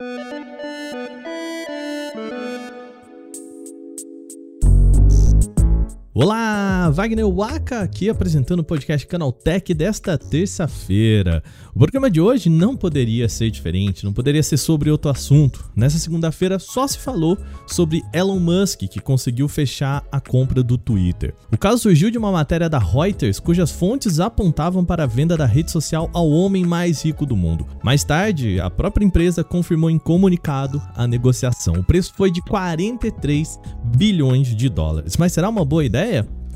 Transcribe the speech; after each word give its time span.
Thank 0.00 1.26
you. 1.26 1.39
Olá, 6.22 6.90
Wagner 6.90 7.26
Waka 7.26 7.80
aqui 7.80 8.10
apresentando 8.10 8.60
o 8.60 8.64
podcast 8.64 9.06
Canaltech 9.06 9.72
desta 9.72 10.18
terça-feira. 10.18 11.42
O 11.74 11.78
programa 11.78 12.10
de 12.10 12.20
hoje 12.20 12.50
não 12.50 12.76
poderia 12.76 13.26
ser 13.26 13.50
diferente, 13.50 14.04
não 14.04 14.12
poderia 14.12 14.42
ser 14.42 14.58
sobre 14.58 14.90
outro 14.90 15.10
assunto. 15.10 15.70
Nessa 15.74 15.98
segunda-feira 15.98 16.58
só 16.58 16.86
se 16.86 16.98
falou 16.98 17.38
sobre 17.66 18.02
Elon 18.12 18.38
Musk, 18.38 18.80
que 18.80 19.00
conseguiu 19.00 19.48
fechar 19.48 20.04
a 20.12 20.20
compra 20.20 20.62
do 20.62 20.76
Twitter. 20.76 21.32
O 21.50 21.56
caso 21.56 21.78
surgiu 21.78 22.10
de 22.10 22.18
uma 22.18 22.30
matéria 22.30 22.68
da 22.68 22.78
Reuters, 22.78 23.40
cujas 23.40 23.70
fontes 23.70 24.20
apontavam 24.20 24.84
para 24.84 25.04
a 25.04 25.06
venda 25.06 25.38
da 25.38 25.46
rede 25.46 25.70
social 25.70 26.10
ao 26.12 26.28
homem 26.28 26.66
mais 26.66 27.02
rico 27.02 27.24
do 27.24 27.34
mundo. 27.34 27.66
Mais 27.82 28.04
tarde, 28.04 28.60
a 28.60 28.68
própria 28.68 29.06
empresa 29.06 29.42
confirmou 29.42 29.88
em 29.88 29.98
comunicado 29.98 30.82
a 30.94 31.06
negociação. 31.06 31.76
O 31.76 31.84
preço 31.84 32.12
foi 32.14 32.30
de 32.30 32.42
43 32.42 33.58
bilhões 33.96 34.54
de 34.54 34.68
dólares. 34.68 35.16
Mas 35.16 35.32
será 35.32 35.48
uma 35.48 35.64
boa 35.64 35.82
ideia? 35.82 36.09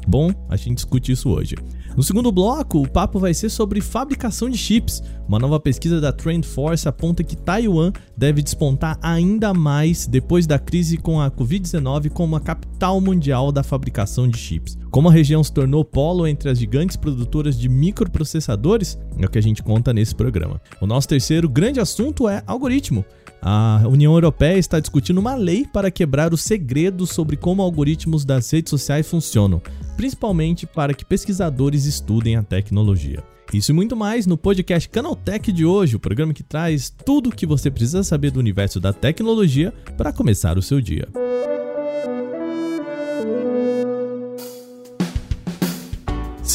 Bom, 0.07 0.31
a 0.49 0.57
gente 0.57 0.77
discute 0.77 1.13
isso 1.13 1.31
hoje. 1.31 1.57
No 1.97 2.03
segundo 2.03 2.33
bloco, 2.33 2.83
o 2.83 2.89
papo 2.89 3.21
vai 3.21 3.33
ser 3.33 3.49
sobre 3.49 3.81
fabricação 3.81 4.51
de 4.51 4.59
chips. 4.59 5.03
Uma 5.29 5.39
nova 5.39 5.61
pesquisa 5.61 6.01
da 6.01 6.12
TrendForce 6.12 6.89
aponta 6.89 7.23
que 7.23 7.37
Taiwan 7.37 7.93
deve 8.17 8.43
despontar 8.43 8.98
ainda 9.01 9.55
mais 9.55 10.07
depois 10.07 10.45
da 10.45 10.59
crise 10.59 10.97
com 10.97 11.21
a 11.21 11.31
Covid-19 11.31 12.11
como 12.11 12.35
a 12.35 12.41
capital 12.41 13.01
mundial 13.01 13.53
da 13.53 13.62
fabricação 13.62 14.29
de 14.29 14.37
chips. 14.37 14.77
Como 14.91 15.09
a 15.09 15.12
região 15.12 15.43
se 15.43 15.53
tornou 15.53 15.84
polo 15.84 16.27
entre 16.27 16.51
as 16.51 16.59
gigantes 16.59 16.97
produtoras 16.97 17.57
de 17.57 17.69
microprocessadores, 17.69 18.98
é 19.17 19.25
o 19.25 19.31
que 19.31 19.39
a 19.39 19.43
gente 19.43 19.62
conta 19.62 19.93
nesse 19.93 20.15
programa. 20.15 20.61
O 20.81 20.87
nosso 20.87 21.09
terceiro 21.09 21.48
grande 21.48 21.79
assunto 21.79 22.29
é 22.29 22.43
algoritmo. 22.47 23.05
A 23.47 23.83
União 23.87 24.15
Europeia 24.15 24.57
está 24.57 24.80
discutindo 24.80 25.19
uma 25.19 25.34
lei 25.34 25.66
para 25.71 25.91
quebrar 25.91 26.33
os 26.33 26.41
segredos 26.41 27.11
sobre 27.11 27.37
como 27.37 27.61
algoritmos 27.61 28.25
das 28.25 28.50
redes 28.50 28.70
sociais 28.70 29.06
funcionam, 29.06 29.61
principalmente 29.98 30.67
para 30.67 30.95
que 30.95 31.05
pesquisadores 31.05 31.84
estudem 31.84 32.37
a 32.37 32.42
tecnologia. 32.42 33.22
Isso 33.53 33.70
e 33.70 33.75
muito 33.75 33.95
mais 33.95 34.27
no 34.27 34.39
podcast 34.39 34.89
Canaltech 34.89 35.53
de 35.53 35.67
hoje, 35.67 35.95
o 35.95 36.00
programa 36.00 36.33
que 36.33 36.42
traz 36.42 36.89
tudo 36.89 37.28
o 37.28 37.34
que 37.34 37.45
você 37.45 37.70
precisa 37.70 38.03
saber 38.03 38.31
do 38.31 38.41
universo 38.41 38.81
da 38.81 38.95
tecnologia 38.95 39.75
para 39.95 40.11
começar 40.11 40.56
o 40.56 40.62
seu 40.62 40.81
dia. 40.81 41.06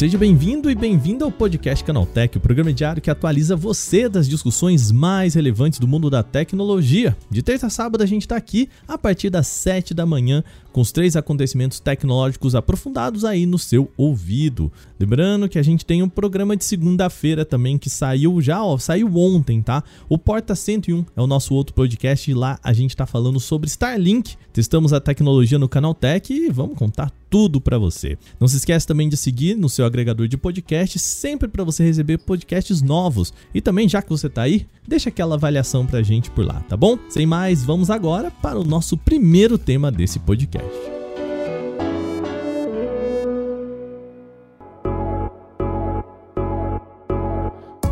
Seja 0.00 0.16
bem-vindo 0.16 0.70
e 0.70 0.74
bem-vinda 0.74 1.26
ao 1.26 1.30
podcast 1.30 1.84
Canaltech, 1.84 2.38
o 2.38 2.40
programa 2.40 2.72
diário 2.72 3.02
que 3.02 3.10
atualiza 3.10 3.54
você 3.54 4.08
das 4.08 4.26
discussões 4.26 4.90
mais 4.90 5.34
relevantes 5.34 5.78
do 5.78 5.86
mundo 5.86 6.08
da 6.08 6.22
tecnologia. 6.22 7.14
De 7.28 7.42
terça 7.42 7.66
a 7.66 7.70
sábado 7.70 8.02
a 8.02 8.06
gente 8.06 8.22
está 8.22 8.34
aqui 8.34 8.70
a 8.88 8.96
partir 8.96 9.28
das 9.28 9.46
7 9.46 9.92
da 9.92 10.06
manhã 10.06 10.42
com 10.72 10.80
os 10.80 10.92
três 10.92 11.16
acontecimentos 11.16 11.80
tecnológicos 11.80 12.54
aprofundados 12.54 13.24
aí 13.24 13.46
no 13.46 13.58
seu 13.58 13.90
ouvido. 13.96 14.72
Lembrando 14.98 15.48
que 15.48 15.58
a 15.58 15.62
gente 15.62 15.84
tem 15.84 16.02
um 16.02 16.08
programa 16.08 16.56
de 16.56 16.64
segunda-feira 16.64 17.44
também 17.44 17.78
que 17.78 17.90
saiu 17.90 18.40
já, 18.40 18.62
ó, 18.62 18.78
saiu 18.78 19.14
ontem, 19.16 19.62
tá? 19.62 19.82
O 20.08 20.18
Porta 20.18 20.54
101 20.54 21.04
é 21.16 21.20
o 21.22 21.26
nosso 21.26 21.54
outro 21.54 21.74
podcast 21.74 22.30
e 22.30 22.34
lá 22.34 22.58
a 22.62 22.72
gente 22.72 22.90
está 22.90 23.06
falando 23.06 23.40
sobre 23.40 23.68
Starlink. 23.68 24.36
Testamos 24.52 24.92
a 24.92 25.00
tecnologia 25.00 25.58
no 25.58 25.68
Canal 25.68 25.94
Tech 25.94 26.32
e 26.32 26.50
vamos 26.50 26.76
contar 26.76 27.10
tudo 27.30 27.60
para 27.60 27.78
você. 27.78 28.18
Não 28.38 28.48
se 28.48 28.56
esqueça 28.56 28.86
também 28.86 29.08
de 29.08 29.16
seguir 29.16 29.56
no 29.56 29.68
seu 29.68 29.86
agregador 29.86 30.26
de 30.26 30.36
podcast, 30.36 30.98
sempre 30.98 31.48
para 31.48 31.62
você 31.62 31.84
receber 31.84 32.18
podcasts 32.18 32.82
novos. 32.82 33.32
E 33.54 33.60
também, 33.60 33.88
já 33.88 34.02
que 34.02 34.10
você 34.10 34.28
tá 34.28 34.42
aí, 34.42 34.66
deixa 34.86 35.08
aquela 35.08 35.36
avaliação 35.36 35.86
pra 35.86 36.02
gente 36.02 36.30
por 36.30 36.44
lá, 36.44 36.60
tá 36.68 36.76
bom? 36.76 36.98
Sem 37.08 37.24
mais, 37.24 37.64
vamos 37.64 37.88
agora 37.88 38.30
para 38.30 38.58
o 38.58 38.64
nosso 38.64 38.96
primeiro 38.96 39.56
tema 39.56 39.92
desse 39.92 40.18
podcast. 40.18 40.59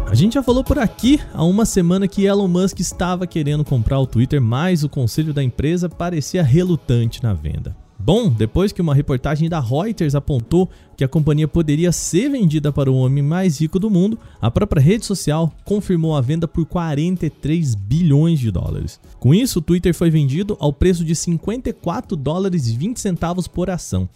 A 0.07 0.15
gente 0.15 0.35
já 0.35 0.43
falou 0.43 0.65
por 0.65 0.79
aqui 0.79 1.21
há 1.33 1.45
uma 1.45 1.65
semana 1.65 2.09
que 2.09 2.25
Elon 2.25 2.49
Musk 2.49 2.81
estava 2.81 3.27
querendo 3.27 3.65
comprar 3.65 4.01
o 4.01 4.07
Twitter, 4.07 4.41
mas 4.41 4.83
o 4.83 4.89
conselho 4.89 5.33
da 5.35 5.45
empresa 5.45 5.89
parecia 5.89 6.43
relutante 6.43 7.23
na 7.23 7.35
venda. 7.35 7.77
Bom, 8.09 8.31
depois 8.31 8.73
que 8.73 8.81
uma 8.81 8.95
reportagem 8.95 9.51
da 9.51 9.61
Reuters 9.61 10.15
apontou 10.15 10.71
que 10.97 11.05
a 11.05 11.09
companhia 11.09 11.47
poderia 11.47 11.93
ser 11.93 12.31
vendida 12.31 12.73
para 12.73 12.91
o 12.91 12.97
homem 12.97 13.23
mais 13.23 13.61
rico 13.61 13.79
do 13.79 13.91
mundo, 13.91 14.19
a 14.41 14.51
própria 14.51 14.81
rede 14.81 15.05
social 15.05 15.53
confirmou 15.63 16.17
a 16.17 16.23
venda 16.23 16.49
por 16.49 16.65
43 16.65 17.75
bilhões 17.75 18.39
de 18.39 18.51
dólares. 18.51 18.99
Com 19.21 19.35
isso, 19.35 19.59
o 19.59 19.63
Twitter 19.63 19.93
foi 19.93 20.09
vendido 20.09 20.57
ao 20.59 20.73
preço 20.73 21.05
de 21.05 21.15
54 21.15 22.17
dólares 22.17 22.67
e 22.67 22.79
20 22.79 22.99
centavos 22.99 23.47
por 23.47 23.69
ação. 23.69 24.09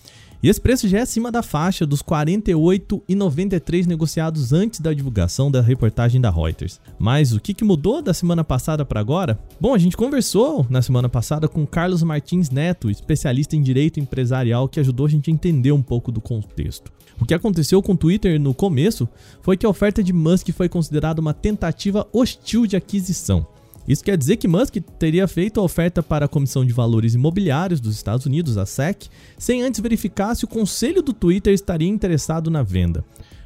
E 0.42 0.48
esse 0.48 0.60
preço 0.60 0.88
já 0.88 0.98
é 0.98 1.03
acima 1.03 1.30
da 1.30 1.41
faixa 1.41 1.86
dos 1.86 2.03
48,93 2.03 3.86
negociados 3.86 4.53
antes 4.53 4.80
da 4.80 4.92
divulgação 4.92 5.48
da 5.53 5.60
reportagem 5.60 6.20
da 6.20 6.30
Reuters. 6.30 6.80
Mas 6.98 7.32
o 7.32 7.38
que, 7.38 7.54
que 7.54 7.62
mudou 7.62 8.03
da 8.03 8.12
semana 8.12 8.42
passada 8.42 8.84
para 8.84 8.98
agora? 8.98 9.38
Bom, 9.60 9.72
a 9.72 9.78
gente 9.78 9.97
conversou 9.97 10.66
na 10.69 10.82
semana 10.82 11.08
passada 11.08 11.47
com 11.47 11.64
Carlos 11.64 12.02
Martins 12.02 12.50
Neto, 12.50 12.91
especialista 12.91 13.54
em 13.54 13.62
direito 13.62 14.00
empresarial, 14.00 14.69
que 14.69 14.81
ajudou 14.81 15.06
a 15.06 15.08
gente 15.08 15.31
a 15.31 15.32
entender 15.32 15.70
um 15.70 15.82
pouco 15.82 16.10
do 16.10 16.20
contexto. 16.20 16.91
O 17.20 17.25
que 17.25 17.34
aconteceu 17.34 17.81
com 17.81 17.92
o 17.92 17.97
Twitter 17.97 18.41
no 18.41 18.52
começo 18.52 19.08
foi 19.42 19.56
que 19.56 19.64
a 19.64 19.69
oferta 19.69 20.02
de 20.02 20.12
Musk 20.12 20.48
foi 20.50 20.69
considerada 20.69 21.20
uma 21.20 21.32
tentativa 21.32 22.04
hostil 22.12 22.66
de 22.66 22.75
aquisição. 22.75 23.47
Isso 23.87 24.04
quer 24.04 24.16
dizer 24.16 24.37
que 24.37 24.47
Musk 24.47 24.76
teria 24.98 25.26
feito 25.26 25.60
a 25.60 25.62
oferta 25.62 26.03
para 26.03 26.26
a 26.26 26.28
Comissão 26.28 26.65
de 26.65 26.72
Valores 26.72 27.15
Imobiliários 27.15 27.81
dos 27.81 27.97
Estados 27.97 28.26
Unidos, 28.26 28.56
a 28.56 28.65
SEC, 28.65 29.09
sem 29.37 29.62
antes 29.62 29.81
verificar 29.81 30.34
se 30.34 30.44
o 30.44 30.48
conselho 30.48 31.03
do 31.03 31.12
Twitter 31.12 31.53
estaria 31.53 31.88
interessado 31.88 32.50
na 32.50 32.62
venda. 32.62 33.04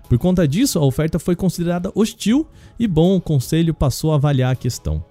Por 0.08 0.18
conta 0.18 0.46
disso, 0.46 0.78
a 0.78 0.84
oferta 0.84 1.18
foi 1.18 1.34
considerada 1.34 1.90
hostil 1.94 2.46
e 2.78 2.86
bom, 2.86 3.16
o 3.16 3.20
conselho 3.20 3.74
passou 3.74 4.12
a 4.12 4.16
avaliar 4.16 4.52
a 4.52 4.56
questão. 4.56 5.04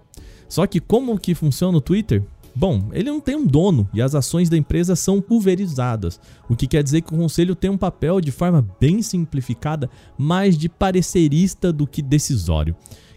Só 0.47 0.65
que 0.67 0.79
como 0.79 1.19
que 1.19 1.35
funciona 1.35 1.77
o 1.77 1.81
Twitter? 1.81 2.23
Bom, 2.55 2.87
ele 2.93 3.09
não 3.09 3.19
tem 3.19 3.35
um 3.35 3.45
dono 3.45 3.89
e 3.93 4.01
as 4.01 4.15
ações 4.15 4.47
da 4.47 4.55
empresa 4.55 4.95
são 4.95 5.19
pulverizadas, 5.19 6.17
o 6.47 6.55
que 6.55 6.67
quer 6.67 6.81
dizer 6.81 7.01
que 7.01 7.13
o 7.13 7.17
conselho 7.17 7.53
tem 7.53 7.69
um 7.69 7.77
papel 7.77 8.21
de 8.21 8.31
forma 8.31 8.65
bem 8.79 9.01
simplificada, 9.01 9.89
mais 10.17 10.57
de 10.57 10.69
parecerista 10.69 11.73
do 11.73 11.85
que 11.85 12.01
decisório. 12.01 12.73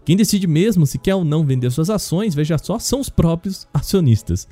Quem 0.09 0.17
decide 0.17 0.47
mesmo 0.47 0.87
se 0.87 0.99
quer 0.99 1.15
ou 1.15 1.23
não 1.23 1.45
vender 1.45 1.71
suas 1.71 1.91
ações, 1.91 2.35
veja 2.35 2.57
só, 2.57 2.79
são 2.79 2.99
os 2.99 3.11
próprios 3.11 3.69
acionistas. 3.75 4.49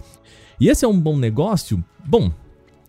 E 0.60 0.68
esse 0.68 0.84
é 0.84 0.88
um 0.88 1.00
bom 1.00 1.16
negócio? 1.16 1.82
Bom, 2.04 2.30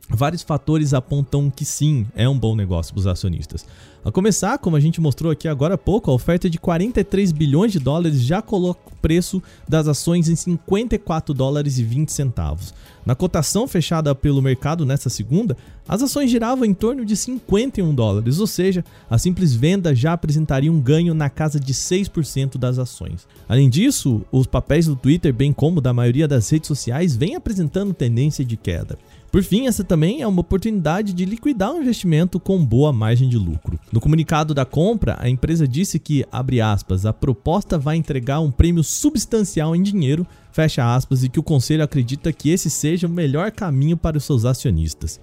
vários 0.10 0.44
fatores 0.44 0.94
apontam 0.94 1.50
que 1.50 1.64
sim, 1.64 2.06
é 2.14 2.28
um 2.28 2.38
bom 2.38 2.58
negócio 2.58 2.94
para 2.94 3.00
os 3.00 3.08
acionistas. 3.08 3.66
A 4.06 4.12
começar, 4.12 4.58
como 4.58 4.76
a 4.76 4.80
gente 4.80 5.02
mostrou 5.02 5.32
aqui 5.32 5.48
agora 5.48 5.74
há 5.74 5.78
pouco, 5.78 6.10
a 6.10 6.14
oferta 6.14 6.50
de 6.50 6.58
43 6.58 7.32
bilhões 7.32 7.72
de 7.72 7.80
dólares 7.80 8.22
já 8.22 8.42
coloca 8.42 8.80
o 8.90 8.96
preço 9.02 9.42
das 9.68 9.88
ações 9.88 10.30
em 10.30 10.36
54 10.36 11.34
dólares 11.34 11.78
e 11.78 11.84
20 11.84 12.12
centavos. 12.12 12.74
Na 13.06 13.16
cotação 13.16 13.68
fechada 13.68 14.14
pelo 14.14 14.42
mercado 14.42 14.86
nesta 14.86 15.10
segunda, 15.10 15.58
as 15.88 16.02
ações 16.02 16.30
giravam 16.30 16.66
em 16.66 16.74
torno 16.74 17.06
de 17.06 17.16
51 17.16 17.96
dólares, 17.96 18.40
ou 18.40 18.48
seja, 18.48 18.84
a 19.10 19.18
simples 19.18 19.54
venda 19.54 19.96
já 19.96 20.14
apresentaria 20.14 20.72
um 20.72 20.80
ganho 20.80 21.14
na 21.14 21.30
casa 21.30 21.60
de 21.60 21.74
6% 21.74 22.58
das 22.58 22.78
ações. 22.78 23.26
Além 23.48 23.70
disso, 23.70 24.22
os 24.32 24.46
papéis 24.46 24.86
do 24.86 24.96
Twitter, 24.96 25.34
bem 25.34 25.54
como 25.54 25.80
da 25.80 25.94
maioria 25.94 26.28
das 26.28 26.50
redes 26.50 26.68
sociais, 26.68 27.16
vêm 27.16 27.36
apresentando 27.36 27.94
tendência 27.94 28.44
de 28.44 28.58
queda. 28.58 28.98
Por 29.32 29.44
fim, 29.44 29.68
essa 29.68 29.84
também 29.84 30.22
é 30.22 30.28
uma 30.28 30.42
oportunidade 30.42 31.14
de 31.14 31.26
liquidar 31.26 31.72
um 31.72 31.82
investimento 31.82 32.40
com 32.40 32.64
boa 32.64 32.94
margem 32.94 33.28
de 33.28 33.38
lucro. 33.38 33.80
No 33.98 34.02
comunicado 34.02 34.54
da 34.54 34.64
compra, 34.64 35.18
a 35.20 35.28
empresa 35.28 35.68
disse 35.68 35.98
que, 35.98 36.24
abre 36.32 36.62
aspas, 36.62 37.04
a 37.04 37.12
proposta 37.12 37.80
vai 37.80 37.96
entregar 37.96 38.40
um 38.40 38.52
prêmio 38.52 38.84
substancial 38.84 39.76
em 39.76 39.82
dinheiro, 39.82 40.24
fecha 40.52 40.96
aspas, 40.96 41.24
e 41.24 41.30
que 41.30 41.40
o 41.40 41.44
conselho 41.44 41.84
acredita 41.84 42.32
que 42.32 42.52
esse 42.52 42.70
seja 42.70 43.08
o 43.08 43.10
melhor 43.10 43.50
caminho 43.50 43.98
para 43.98 44.16
os 44.16 44.24
seus 44.24 44.46
acionistas. 44.46 45.20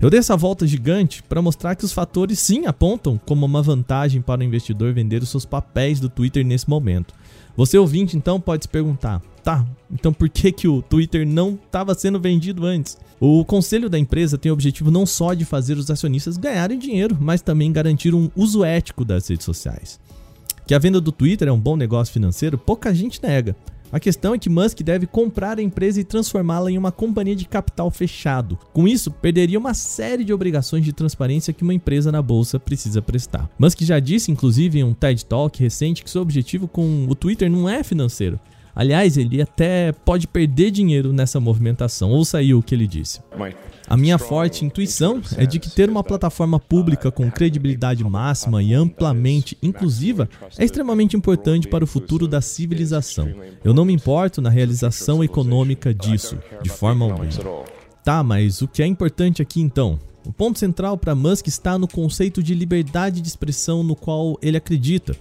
Eu 0.00 0.08
dei 0.08 0.18
essa 0.18 0.34
volta 0.34 0.66
gigante 0.66 1.22
para 1.22 1.42
mostrar 1.42 1.74
que 1.74 1.84
os 1.84 1.92
fatores 1.92 2.38
sim 2.38 2.64
apontam 2.64 3.20
como 3.26 3.44
uma 3.44 3.60
vantagem 3.60 4.22
para 4.22 4.40
o 4.40 4.44
investidor 4.44 4.94
vender 4.94 5.22
os 5.22 5.28
seus 5.28 5.44
papéis 5.44 6.00
do 6.00 6.08
Twitter 6.08 6.42
nesse 6.42 6.70
momento. 6.70 7.12
Você 7.54 7.76
ouvinte 7.76 8.16
então 8.16 8.40
pode 8.40 8.64
se 8.64 8.68
perguntar: 8.70 9.20
tá, 9.46 9.64
então 9.88 10.12
por 10.12 10.28
que, 10.28 10.50
que 10.50 10.66
o 10.66 10.82
Twitter 10.82 11.24
não 11.24 11.54
estava 11.54 11.94
sendo 11.94 12.18
vendido 12.18 12.66
antes? 12.66 12.98
O 13.20 13.44
conselho 13.44 13.88
da 13.88 13.96
empresa 13.96 14.36
tem 14.36 14.50
o 14.50 14.52
objetivo 14.52 14.90
não 14.90 15.06
só 15.06 15.34
de 15.34 15.44
fazer 15.44 15.78
os 15.78 15.88
acionistas 15.88 16.36
ganharem 16.36 16.76
dinheiro, 16.76 17.16
mas 17.20 17.42
também 17.42 17.70
garantir 17.70 18.12
um 18.12 18.28
uso 18.34 18.64
ético 18.64 19.04
das 19.04 19.28
redes 19.28 19.44
sociais. 19.44 20.00
Que 20.66 20.74
a 20.74 20.80
venda 20.80 21.00
do 21.00 21.12
Twitter 21.12 21.46
é 21.46 21.52
um 21.52 21.60
bom 21.60 21.76
negócio 21.76 22.12
financeiro, 22.12 22.58
pouca 22.58 22.92
gente 22.92 23.22
nega. 23.22 23.54
A 23.92 24.00
questão 24.00 24.34
é 24.34 24.38
que 24.38 24.50
Musk 24.50 24.80
deve 24.80 25.06
comprar 25.06 25.60
a 25.60 25.62
empresa 25.62 26.00
e 26.00 26.04
transformá-la 26.04 26.72
em 26.72 26.76
uma 26.76 26.90
companhia 26.90 27.36
de 27.36 27.46
capital 27.46 27.88
fechado. 27.88 28.58
Com 28.72 28.88
isso, 28.88 29.12
perderia 29.12 29.60
uma 29.60 29.74
série 29.74 30.24
de 30.24 30.32
obrigações 30.32 30.84
de 30.84 30.92
transparência 30.92 31.52
que 31.52 31.62
uma 31.62 31.72
empresa 31.72 32.10
na 32.10 32.20
bolsa 32.20 32.58
precisa 32.58 33.00
prestar. 33.00 33.48
Musk 33.56 33.82
já 33.82 34.00
disse, 34.00 34.32
inclusive, 34.32 34.80
em 34.80 34.82
um 34.82 34.92
TED 34.92 35.24
Talk 35.24 35.62
recente, 35.62 36.02
que 36.02 36.10
seu 36.10 36.20
objetivo 36.20 36.66
com 36.66 37.06
o 37.08 37.14
Twitter 37.14 37.48
não 37.48 37.68
é 37.68 37.84
financeiro. 37.84 38.40
Aliás, 38.76 39.16
ele 39.16 39.40
até 39.40 39.90
pode 39.90 40.28
perder 40.28 40.70
dinheiro 40.70 41.10
nessa 41.10 41.40
movimentação. 41.40 42.10
Ouça 42.10 42.36
aí 42.36 42.52
o 42.52 42.62
que 42.62 42.74
ele 42.74 42.86
disse. 42.86 43.22
A 43.88 43.96
minha 43.96 44.18
forte 44.18 44.66
intuição 44.66 45.22
é 45.38 45.46
de 45.46 45.58
que 45.58 45.70
ter 45.70 45.88
uma 45.88 46.04
plataforma 46.04 46.60
pública 46.60 47.10
com 47.10 47.30
credibilidade 47.30 48.04
máxima 48.04 48.62
e 48.62 48.74
amplamente 48.74 49.56
inclusiva 49.62 50.28
é 50.58 50.64
extremamente 50.64 51.16
importante 51.16 51.68
para 51.68 51.84
o 51.84 51.86
futuro 51.86 52.28
da 52.28 52.42
civilização. 52.42 53.30
Eu 53.64 53.72
não 53.72 53.86
me 53.86 53.94
importo 53.94 54.42
na 54.42 54.50
realização 54.50 55.24
econômica 55.24 55.94
disso, 55.94 56.36
de 56.62 56.68
forma 56.68 57.06
alguma. 57.06 57.26
Tá, 58.04 58.22
mas 58.22 58.60
o 58.60 58.68
que 58.68 58.82
é 58.82 58.86
importante 58.86 59.40
aqui 59.40 59.60
então? 59.60 59.98
O 60.26 60.32
ponto 60.32 60.58
central 60.58 60.98
para 60.98 61.14
Musk 61.14 61.46
está 61.46 61.78
no 61.78 61.86
conceito 61.86 62.42
de 62.42 62.52
liberdade 62.52 63.20
de 63.20 63.28
expressão 63.28 63.84
no 63.84 63.94
qual 63.94 64.36
ele 64.42 64.56
acredita. 64.56 65.16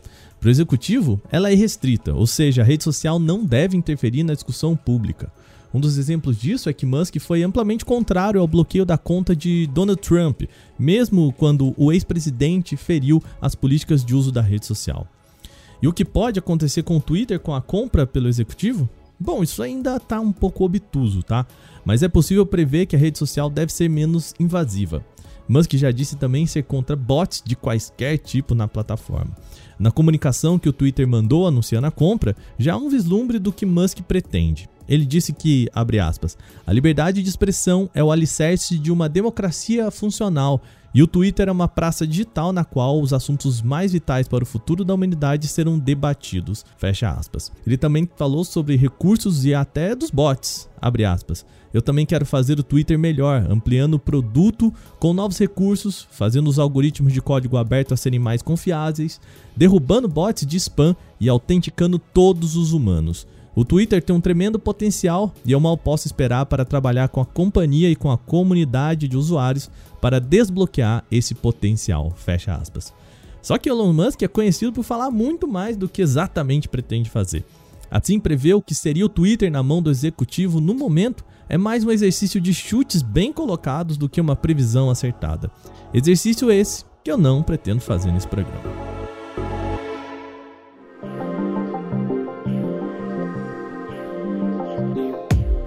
Para 0.46 0.50
o 0.50 0.52
executivo, 0.52 1.20
ela 1.32 1.52
é 1.52 1.56
restrita, 1.56 2.14
ou 2.14 2.28
seja, 2.28 2.62
a 2.62 2.64
rede 2.64 2.84
social 2.84 3.18
não 3.18 3.44
deve 3.44 3.76
interferir 3.76 4.22
na 4.22 4.36
discussão 4.36 4.76
pública. 4.76 5.34
Um 5.74 5.80
dos 5.80 5.98
exemplos 5.98 6.40
disso 6.40 6.70
é 6.70 6.74
que 6.74 6.86
Musk 6.86 7.18
foi 7.18 7.42
amplamente 7.42 7.84
contrário 7.84 8.40
ao 8.40 8.48
bloqueio 8.48 8.86
da 8.86 8.96
conta 8.96 9.36
de 9.36 9.66
Donald 9.66 10.00
Trump, 10.00 10.44
mesmo 10.78 11.34
quando 11.34 11.74
o 11.76 11.92
ex-presidente 11.92 12.78
feriu 12.78 13.24
as 13.42 13.56
políticas 13.56 14.06
de 14.06 14.14
uso 14.14 14.32
da 14.32 14.42
rede 14.42 14.68
social. 14.68 15.08
E 15.82 15.88
o 15.88 15.94
que 15.94 16.06
pode 16.06 16.38
acontecer 16.38 16.84
com 16.84 16.98
o 16.98 17.02
Twitter 17.02 17.40
com 17.40 17.56
a 17.56 17.60
compra 17.60 18.06
pelo 18.06 18.28
executivo? 18.28 18.88
Bom, 19.20 19.42
isso 19.42 19.64
ainda 19.64 19.96
está 19.96 20.20
um 20.20 20.32
pouco 20.32 20.64
obtuso, 20.64 21.24
tá? 21.24 21.44
Mas 21.84 22.04
é 22.04 22.08
possível 22.08 22.46
prever 22.46 22.86
que 22.86 22.96
a 22.96 23.00
rede 23.00 23.18
social 23.18 23.50
deve 23.50 23.74
ser 23.74 23.90
menos 23.90 24.36
invasiva. 24.40 25.04
Musk 25.48 25.74
já 25.74 25.92
disse 25.92 26.16
também 26.16 26.46
ser 26.46 26.64
contra 26.64 26.96
bots 26.96 27.42
de 27.46 27.56
quaisquer 27.56 28.18
tipo 28.18 28.56
na 28.56 28.68
plataforma. 28.68 29.36
Na 29.78 29.92
comunicação 29.92 30.58
que 30.58 30.70
o 30.70 30.74
Twitter 30.74 31.08
mandou 31.08 31.48
anunciando 31.48 31.88
a 31.88 31.92
compra, 31.92 32.36
já 32.58 32.74
há 32.74 32.78
um 32.78 32.90
vislumbre 32.90 33.40
do 33.40 33.52
que 33.52 33.66
Musk 33.66 34.00
pretende. 34.02 34.70
Ele 34.88 35.06
disse 35.06 35.34
que, 35.34 35.70
abre 35.74 36.00
aspas, 36.00 36.38
a 36.66 36.74
liberdade 36.74 37.22
de 37.22 37.30
expressão 37.30 37.90
é 37.94 38.04
o 38.04 38.12
alicerce 38.12 38.78
de 38.78 38.92
uma 38.92 39.10
democracia 39.10 39.90
funcional 39.92 40.62
e 40.96 41.04
o 41.04 41.08
Twitter 41.08 41.50
é 41.50 41.52
uma 41.52 41.68
praça 41.68 42.08
digital 42.08 42.54
na 42.54 42.64
qual 42.64 43.02
os 43.02 43.12
assuntos 43.12 43.62
mais 43.62 43.92
vitais 43.92 44.30
para 44.30 44.46
o 44.46 44.48
futuro 44.48 44.86
da 44.86 44.94
humanidade 44.94 45.46
serão 45.46 45.78
debatidos. 45.78 46.64
Fecha 46.78 47.10
aspas. 47.10 47.52
Ele 47.68 47.76
também 47.76 48.10
falou 48.16 48.46
sobre 48.46 48.78
recursos 48.78 49.44
e 49.44 49.54
até 49.54 49.94
dos 49.94 50.10
bots. 50.10 50.70
Abre 50.82 51.04
aspas. 51.04 51.46
Eu 51.74 51.82
também 51.82 52.06
quero 52.06 52.26
fazer 52.26 52.58
o 52.58 52.64
Twitter 52.64 52.98
melhor, 52.98 53.46
ampliando 53.52 53.96
o 53.96 54.00
produto 54.00 54.74
com 54.98 55.14
novos 55.14 55.38
recursos, 55.38 56.08
fazendo 56.12 56.50
os 56.50 56.58
algoritmos 56.58 57.12
de 57.12 57.22
código 57.22 57.58
aberto 57.58 57.94
a 57.94 57.98
serem 57.98 58.18
mais 58.18 58.42
confiáveis, 58.42 59.20
derrubando 59.54 60.08
bots 60.08 60.46
de 60.46 60.56
spam 60.56 60.96
e 61.20 61.28
autenticando 61.28 62.00
todos 62.00 62.56
os 62.56 62.72
humanos. 62.72 63.28
O 63.56 63.64
Twitter 63.64 64.04
tem 64.04 64.14
um 64.14 64.20
tremendo 64.20 64.60
potencial 64.60 65.34
e 65.46 65.54
eu 65.54 65.60
mal 65.60 65.78
posso 65.78 66.08
esperar 66.08 66.46
para 66.46 66.66
trabalhar 66.66 67.08
com 67.08 67.22
a 67.22 67.26
companhia 67.26 67.90
e 67.90 67.96
com 67.96 68.12
a 68.12 68.18
comunidade 68.18 69.08
de 69.08 69.16
usuários 69.16 69.72
para 70.02 70.20
desbloquear 70.20 71.06
esse 71.10 71.34
potencial. 71.34 72.12
Fecha 72.18 72.54
aspas. 72.54 72.94
Só 73.42 73.58
que 73.58 73.70
Elon 73.70 73.94
Musk 73.94 74.24
é 74.24 74.28
conhecido 74.28 74.74
por 74.74 74.84
falar 74.84 75.10
muito 75.10 75.48
mais 75.48 75.78
do 75.78 75.88
que 75.88 76.02
exatamente 76.02 76.68
pretende 76.68 77.10
fazer. 77.10 77.46
Assim, 77.90 78.20
prever 78.20 78.56
o 78.56 78.62
que 78.62 78.76
seria 78.76 79.06
o 79.06 79.10
Twitter 79.10 79.50
na 79.50 79.64
mão 79.64 79.82
do 79.82 79.90
executivo 79.92 80.60
no 80.60 80.74
momento 80.74 81.24
é 81.48 81.58
mais 81.58 81.84
um 81.84 81.92
exercício 81.92 82.42
de 82.42 82.54
chutes 82.54 83.02
bem 83.02 83.32
colocados 83.32 83.96
do 83.96 84.10
que 84.10 84.20
uma 84.20 84.36
previsão 84.36 84.90
acertada. 84.90 85.50
Exercício 85.94 86.52
esse 86.52 86.84
que 87.04 87.12
eu 87.12 87.18
não 87.18 87.44
pretendo 87.44 87.82
fazer 87.82 88.12
nesse 88.12 88.28
programa. 88.28 88.85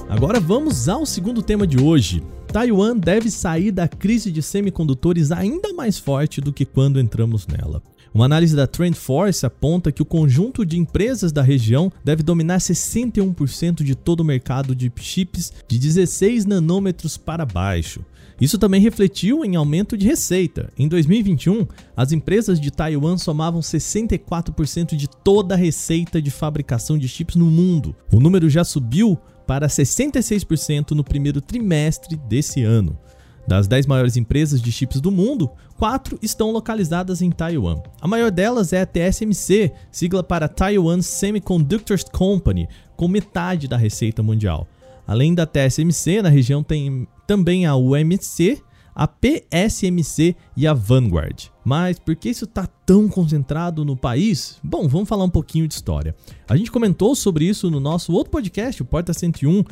Agora 0.09 0.41
vamos 0.41 0.89
ao 0.89 1.05
segundo 1.05 1.43
tema 1.43 1.67
de 1.67 1.79
hoje. 1.79 2.23
Taiwan 2.51 2.97
deve 2.97 3.31
sair 3.31 3.71
da 3.71 3.87
crise 3.87 4.33
de 4.33 4.43
semicondutores 4.43 5.31
ainda 5.31 5.75
mais 5.75 5.99
forte 5.99 6.41
do 6.41 6.51
que 6.51 6.65
quando 6.65 6.99
entramos 6.99 7.47
nela. 7.47 7.83
Uma 8.15 8.25
análise 8.25 8.57
da 8.57 8.67
TrendForce 8.67 9.45
aponta 9.45 9.93
que 9.93 10.01
o 10.01 10.07
conjunto 10.07 10.65
de 10.65 10.79
empresas 10.79 11.31
da 11.31 11.43
região 11.43 11.93
deve 12.03 12.23
dominar 12.23 12.57
61% 12.57 13.83
de 13.83 13.95
todo 13.95 14.21
o 14.21 14.25
mercado 14.25 14.75
de 14.75 14.91
chips 14.97 15.53
de 15.69 15.79
16 15.79 16.47
nanômetros 16.47 17.19
para 17.19 17.45
baixo. 17.45 18.01
Isso 18.41 18.57
também 18.57 18.81
refletiu 18.81 19.45
em 19.45 19.57
aumento 19.57 19.95
de 19.95 20.07
receita. 20.07 20.73
Em 20.79 20.89
2021, 20.89 21.67
as 21.95 22.13
empresas 22.13 22.59
de 22.59 22.71
Taiwan 22.71 23.19
somavam 23.19 23.61
64% 23.61 24.97
de 24.97 25.07
toda 25.07 25.55
a 25.55 25.59
receita 25.59 26.23
de 26.23 26.31
fabricação 26.31 26.97
de 26.97 27.07
chips 27.09 27.37
no 27.37 27.47
mundo. 27.47 27.95
O 28.11 28.21
número 28.21 28.49
já 28.49 28.65
subiu 28.65 29.19
para 29.49 29.67
66% 29.67 30.91
no 30.91 31.03
primeiro 31.03 31.41
trimestre 31.41 32.17
desse 32.17 32.63
ano. 32.63 32.99
Das 33.47 33.67
10 33.67 33.87
maiores 33.87 34.19
empresas 34.19 34.61
de 34.61 34.71
chips 34.71 35.01
do 35.01 35.11
mundo, 35.11 35.51
4 35.79 36.19
estão 36.21 36.51
localizadas 36.51 37.23
em 37.23 37.31
Taiwan. 37.31 37.81
A 37.99 38.07
maior 38.07 38.31
delas 38.31 38.75
é 38.75 38.83
a 38.83 38.87
TSMC, 38.87 39.73
sigla 39.91 40.23
para 40.23 40.49
Taiwan 40.49 41.01
Semiconductors 41.01 42.05
Company, 42.05 42.69
com 42.95 43.09
metade 43.09 43.67
da 43.67 43.79
receita 43.79 44.23
mundial. 44.23 44.69
Além 45.07 45.35
da 45.35 45.47
TSMC, 45.47 46.21
na 46.21 46.29
região 46.29 46.63
tem 46.63 47.09
também 47.27 47.65
a 47.65 47.75
UMC, 47.75 48.63
a 48.99 49.07
PSMC 49.07 50.35
e 50.57 50.67
a 50.67 50.75
Vanguard. 50.75 51.45
Mas 51.65 52.01
por 52.01 52.17
que 52.17 52.29
isso 52.29 52.47
está 52.47 52.67
tão 52.67 53.09
concentrado 53.09 53.85
no 53.85 53.97
país? 53.97 54.59
Bom, 54.61 54.89
vamos 54.89 55.09
falar 55.09 55.23
um 55.23 55.31
pouquinho 55.31 55.69
de 55.69 55.75
história. 55.75 56.17
A 56.49 56.57
gente 56.57 56.73
comentou 56.73 57.15
sobre 57.15 57.45
isso 57.45 57.71
no 57.71 57.79
nosso 57.79 58.13
outro 58.13 58.33
podcast, 58.33 58.83
o 58.83 58.85
Porta 58.85 59.15
101, 59.15 59.63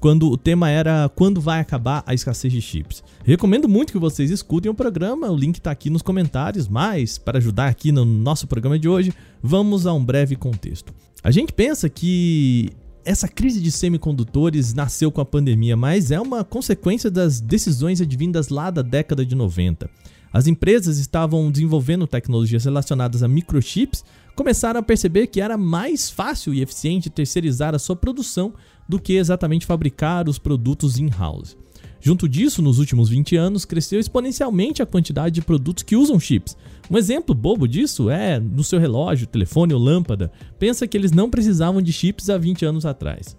quando 0.00 0.28
o 0.28 0.36
tema 0.36 0.68
era 0.68 1.08
quando 1.14 1.40
vai 1.40 1.60
acabar 1.60 2.02
a 2.04 2.14
escassez 2.14 2.52
de 2.52 2.60
chips. 2.60 3.04
Recomendo 3.22 3.68
muito 3.68 3.92
que 3.92 3.98
vocês 3.98 4.28
escutem 4.28 4.70
o 4.70 4.74
programa, 4.74 5.30
o 5.30 5.36
link 5.36 5.58
está 5.58 5.70
aqui 5.70 5.88
nos 5.88 6.02
comentários, 6.02 6.66
mas 6.66 7.16
para 7.16 7.38
ajudar 7.38 7.68
aqui 7.68 7.92
no 7.92 8.04
nosso 8.04 8.48
programa 8.48 8.76
de 8.76 8.88
hoje, 8.88 9.14
vamos 9.40 9.86
a 9.86 9.92
um 9.92 10.04
breve 10.04 10.34
contexto. 10.34 10.92
A 11.22 11.30
gente 11.30 11.52
pensa 11.52 11.88
que 11.88 12.72
essa 13.04 13.28
crise 13.28 13.60
de 13.60 13.70
semicondutores 13.70 14.72
nasceu 14.72 15.12
com 15.12 15.20
a 15.20 15.24
pandemia, 15.24 15.76
mas 15.76 16.10
é 16.10 16.20
uma 16.20 16.42
consequência 16.42 17.10
das 17.10 17.40
decisões 17.40 18.00
advindas 18.00 18.48
lá 18.48 18.70
da 18.70 18.82
década 18.82 19.24
de 19.24 19.34
90. 19.34 19.88
As 20.32 20.46
empresas 20.46 20.98
estavam 20.98 21.50
desenvolvendo 21.50 22.06
tecnologias 22.06 22.64
relacionadas 22.64 23.22
a 23.22 23.28
microchips, 23.28 24.04
começaram 24.34 24.80
a 24.80 24.82
perceber 24.82 25.28
que 25.28 25.40
era 25.40 25.56
mais 25.56 26.10
fácil 26.10 26.52
e 26.52 26.60
eficiente 26.60 27.08
terceirizar 27.08 27.74
a 27.74 27.78
sua 27.78 27.94
produção 27.94 28.52
do 28.88 28.98
que 28.98 29.12
exatamente 29.12 29.64
fabricar 29.64 30.28
os 30.28 30.38
produtos 30.38 30.98
in-house. 30.98 31.56
Junto 32.04 32.28
disso, 32.28 32.60
nos 32.60 32.78
últimos 32.78 33.08
20 33.08 33.34
anos, 33.34 33.64
cresceu 33.64 33.98
exponencialmente 33.98 34.82
a 34.82 34.86
quantidade 34.86 35.36
de 35.36 35.40
produtos 35.40 35.82
que 35.82 35.96
usam 35.96 36.20
chips. 36.20 36.54
Um 36.90 36.98
exemplo 36.98 37.34
bobo 37.34 37.66
disso 37.66 38.10
é 38.10 38.38
no 38.38 38.62
seu 38.62 38.78
relógio, 38.78 39.26
telefone 39.26 39.72
ou 39.72 39.80
lâmpada. 39.80 40.30
Pensa 40.58 40.86
que 40.86 40.98
eles 40.98 41.12
não 41.12 41.30
precisavam 41.30 41.80
de 41.80 41.94
chips 41.94 42.28
há 42.28 42.36
20 42.36 42.66
anos 42.66 42.84
atrás. 42.84 43.34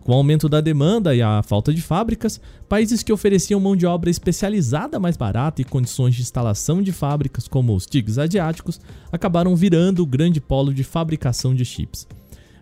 Com 0.00 0.10
o 0.10 0.16
aumento 0.16 0.48
da 0.48 0.60
demanda 0.60 1.14
e 1.14 1.22
a 1.22 1.44
falta 1.44 1.72
de 1.72 1.80
fábricas, 1.80 2.40
países 2.68 3.04
que 3.04 3.12
ofereciam 3.12 3.60
mão 3.60 3.76
de 3.76 3.86
obra 3.86 4.10
especializada 4.10 4.98
mais 4.98 5.16
barata 5.16 5.62
e 5.62 5.64
condições 5.64 6.16
de 6.16 6.22
instalação 6.22 6.82
de 6.82 6.90
fábricas, 6.90 7.46
como 7.46 7.72
os 7.72 7.86
tigres 7.86 8.18
asiáticos, 8.18 8.80
acabaram 9.12 9.54
virando 9.54 10.02
o 10.02 10.06
grande 10.06 10.40
polo 10.40 10.74
de 10.74 10.82
fabricação 10.82 11.54
de 11.54 11.64
chips. 11.64 12.04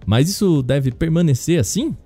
Mas 0.05 0.29
isso 0.29 0.63
deve 0.63 0.91
permanecer 0.93 1.59
assim? 1.59 1.97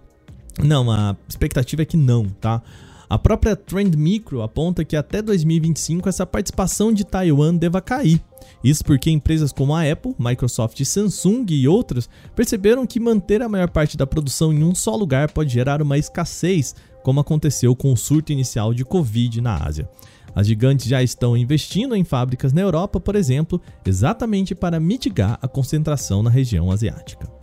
Não, 0.63 0.89
a 0.89 1.17
expectativa 1.29 1.83
é 1.83 1.85
que 1.85 1.97
não, 1.97 2.27
tá? 2.27 2.63
A 3.11 3.19
própria 3.19 3.57
Trend 3.57 3.97
Micro 3.97 4.41
aponta 4.41 4.85
que 4.85 4.95
até 4.95 5.21
2025 5.21 6.09
essa 6.09 6.25
participação 6.25 6.93
de 6.93 7.05
Taiwan 7.05 7.57
deva 7.57 7.81
cair. 7.81 8.23
Isso 8.63 8.85
porque 8.85 9.11
empresas 9.11 9.51
como 9.51 9.75
a 9.75 9.83
Apple, 9.83 10.15
Microsoft, 10.17 10.81
Samsung 10.85 11.45
e 11.51 11.67
outras 11.67 12.09
perceberam 12.37 12.87
que 12.87 13.01
manter 13.01 13.43
a 13.43 13.49
maior 13.49 13.69
parte 13.69 13.97
da 13.97 14.07
produção 14.07 14.53
em 14.53 14.63
um 14.63 14.77
só 14.77 14.95
lugar 14.95 15.33
pode 15.33 15.53
gerar 15.53 15.83
uma 15.83 15.99
escassez, 15.99 16.77
como 17.03 17.19
aconteceu 17.19 17.75
com 17.75 17.93
o 17.93 17.97
surto 17.97 18.31
inicial 18.31 18.73
de 18.73 18.85
Covid 18.85 19.41
na 19.41 19.57
Ásia. 19.57 19.89
As 20.33 20.47
gigantes 20.47 20.87
já 20.87 21.03
estão 21.03 21.37
investindo 21.37 21.97
em 21.97 22.05
fábricas 22.05 22.53
na 22.53 22.61
Europa, 22.61 23.01
por 23.01 23.17
exemplo, 23.17 23.61
exatamente 23.85 24.55
para 24.55 24.79
mitigar 24.79 25.37
a 25.43 25.49
concentração 25.49 26.23
na 26.23 26.31
região 26.31 26.71
asiática. 26.71 27.40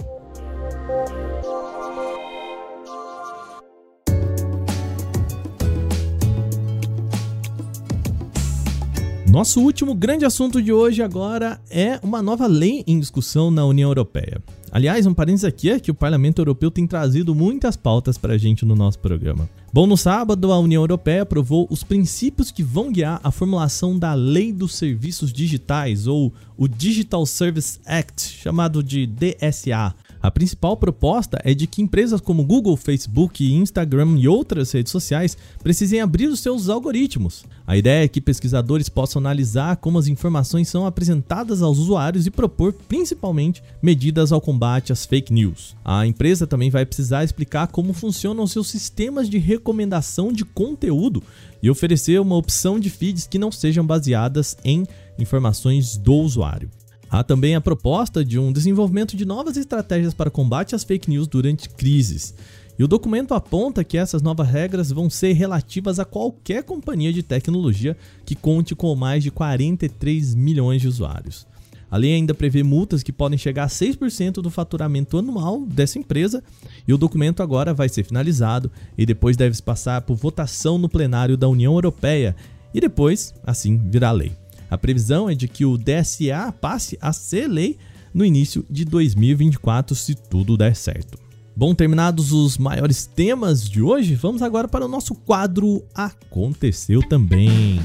Nosso 9.37 9.61
último 9.61 9.93
grande 9.93 10.25
assunto 10.25 10.59
de 10.59 10.73
hoje 10.73 11.03
agora 11.03 11.61
é 11.69 11.99
uma 12.01 12.23
nova 12.23 12.47
lei 12.47 12.83
em 12.87 12.99
discussão 12.99 13.51
na 13.51 13.63
União 13.67 13.87
Europeia. 13.87 14.41
Aliás, 14.71 15.05
um 15.05 15.13
parênteses 15.13 15.45
aqui 15.45 15.69
é 15.69 15.79
que 15.79 15.91
o 15.91 15.93
Parlamento 15.93 16.39
Europeu 16.39 16.71
tem 16.71 16.87
trazido 16.87 17.35
muitas 17.35 17.77
pautas 17.77 18.17
para 18.17 18.33
a 18.33 18.37
gente 18.39 18.65
no 18.65 18.75
nosso 18.75 18.97
programa. 18.97 19.47
Bom, 19.71 19.85
no 19.85 19.95
sábado, 19.95 20.51
a 20.51 20.57
União 20.57 20.81
Europeia 20.81 21.21
aprovou 21.21 21.67
os 21.69 21.83
princípios 21.83 22.49
que 22.49 22.63
vão 22.63 22.91
guiar 22.91 23.21
a 23.23 23.29
formulação 23.29 23.99
da 23.99 24.15
Lei 24.15 24.51
dos 24.51 24.75
Serviços 24.75 25.31
Digitais, 25.31 26.07
ou 26.07 26.33
o 26.57 26.67
Digital 26.67 27.23
Service 27.27 27.79
Act, 27.85 28.39
chamado 28.41 28.81
de 28.81 29.05
DSA. 29.05 29.93
A 30.27 30.31
principal 30.31 30.75
proposta 30.75 31.39
é 31.45 31.53
de 31.53 31.65
que 31.65 31.81
empresas 31.81 32.19
como 32.19 32.43
Google, 32.43 32.75
Facebook, 32.75 33.49
Instagram 33.49 34.17
e 34.19 34.27
outras 34.27 34.73
redes 34.73 34.91
sociais 34.91 35.37
precisem 35.63 36.01
abrir 36.01 36.27
os 36.27 36.41
seus 36.41 36.67
algoritmos. 36.67 37.45
A 37.65 37.77
ideia 37.77 38.03
é 38.03 38.07
que 38.09 38.19
pesquisadores 38.19 38.89
possam 38.89 39.21
analisar 39.21 39.77
como 39.77 39.97
as 39.97 40.07
informações 40.07 40.67
são 40.67 40.85
apresentadas 40.85 41.61
aos 41.61 41.77
usuários 41.77 42.27
e 42.27 42.29
propor 42.29 42.73
principalmente 42.73 43.63
medidas 43.81 44.33
ao 44.33 44.41
combate 44.41 44.91
às 44.91 45.05
fake 45.05 45.31
news. 45.31 45.77
A 45.81 46.05
empresa 46.05 46.45
também 46.45 46.69
vai 46.69 46.85
precisar 46.85 47.23
explicar 47.23 47.67
como 47.67 47.93
funcionam 47.93 48.45
seus 48.45 48.67
sistemas 48.67 49.29
de 49.29 49.37
recomendação 49.37 50.33
de 50.33 50.43
conteúdo 50.43 51.23
e 51.63 51.69
oferecer 51.69 52.19
uma 52.19 52.35
opção 52.35 52.77
de 52.77 52.89
feeds 52.89 53.25
que 53.25 53.39
não 53.39 53.49
sejam 53.49 53.85
baseadas 53.85 54.57
em 54.65 54.85
informações 55.17 55.95
do 55.95 56.15
usuário. 56.15 56.69
Há 57.09 57.23
também 57.23 57.55
a 57.55 57.61
proposta 57.61 58.23
de 58.23 58.37
um 58.37 58.51
desenvolvimento 58.51 59.15
de 59.15 59.25
novas 59.25 59.55
estratégias 59.55 60.13
para 60.13 60.29
combate 60.29 60.75
às 60.75 60.83
fake 60.83 61.09
news 61.09 61.27
durante 61.27 61.69
crises. 61.69 62.33
E 62.77 62.83
o 62.83 62.87
documento 62.87 63.33
aponta 63.33 63.83
que 63.83 63.97
essas 63.97 64.21
novas 64.21 64.47
regras 64.47 64.91
vão 64.91 65.09
ser 65.09 65.33
relativas 65.33 65.99
a 65.99 66.05
qualquer 66.05 66.63
companhia 66.63 67.11
de 67.11 67.23
tecnologia 67.23 67.97
que 68.25 68.35
conte 68.35 68.75
com 68.75 68.93
mais 68.95 69.23
de 69.23 69.31
43 69.31 70.35
milhões 70.35 70.81
de 70.81 70.87
usuários. 70.87 71.47
A 71.89 71.95
lei 71.95 72.13
ainda 72.13 72.33
prevê 72.33 72.63
multas 72.63 73.01
que 73.01 73.13
podem 73.13 73.37
chegar 73.37 73.63
a 73.63 73.69
6% 73.69 74.33
do 74.41 74.51
faturamento 74.51 75.17
anual 75.17 75.65
dessa 75.65 75.97
empresa, 75.97 76.43
e 76.85 76.93
o 76.93 76.97
documento 76.97 77.41
agora 77.41 77.73
vai 77.73 77.87
ser 77.87 78.03
finalizado 78.03 78.69
e 78.97 79.05
depois 79.05 79.37
deve 79.37 79.59
passar 79.61 80.01
por 80.01 80.15
votação 80.15 80.77
no 80.77 80.89
plenário 80.89 81.37
da 81.37 81.47
União 81.47 81.73
Europeia 81.73 82.35
e 82.73 82.81
depois, 82.81 83.33
assim, 83.45 83.77
virar 83.77 84.11
lei. 84.11 84.33
A 84.69 84.77
previsão 84.77 85.29
é 85.29 85.35
de 85.35 85.47
que 85.47 85.65
o 85.65 85.77
DSA 85.77 86.51
passe 86.59 86.97
a 87.01 87.13
ser 87.13 87.47
lei 87.47 87.77
no 88.13 88.25
início 88.25 88.65
de 88.69 88.83
2024, 88.83 89.95
se 89.95 90.15
tudo 90.15 90.57
der 90.57 90.75
certo. 90.75 91.17
Bom, 91.55 91.73
terminados 91.73 92.31
os 92.31 92.57
maiores 92.57 93.05
temas 93.05 93.67
de 93.67 93.81
hoje, 93.81 94.13
vamos 94.15 94.41
agora 94.41 94.67
para 94.67 94.85
o 94.85 94.87
nosso 94.87 95.15
quadro 95.15 95.83
Aconteceu 95.93 97.01
Também. 97.01 97.79